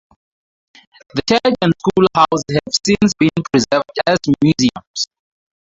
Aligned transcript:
The 1.13 1.21
church 1.29 1.55
and 1.61 1.71
school 1.77 2.07
house 2.15 2.41
have 2.49 2.73
since 2.87 3.13
been 3.19 3.29
preserved 3.51 3.91
as 4.07 4.17
museums. 4.41 5.07